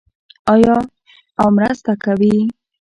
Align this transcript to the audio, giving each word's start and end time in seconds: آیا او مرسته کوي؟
آیا 0.53 0.77
او 1.41 1.47
مرسته 1.57 1.93
کوي؟ 2.03 2.35